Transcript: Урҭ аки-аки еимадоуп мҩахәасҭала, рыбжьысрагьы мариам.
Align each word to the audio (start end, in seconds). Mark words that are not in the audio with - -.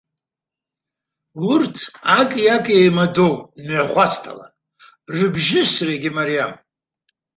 Урҭ 1.51 1.75
аки-аки 2.19 2.75
еимадоуп 2.79 3.37
мҩахәасҭала, 3.65 4.45
рыбжьысрагьы 5.15 6.11
мариам. 6.15 6.53